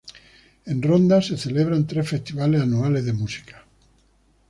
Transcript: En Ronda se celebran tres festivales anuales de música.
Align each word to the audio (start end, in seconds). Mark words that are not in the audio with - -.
En 0.65 0.81
Ronda 0.81 1.21
se 1.21 1.37
celebran 1.37 1.85
tres 1.85 2.09
festivales 2.09 2.59
anuales 2.63 3.05
de 3.05 3.13
música. 3.13 3.63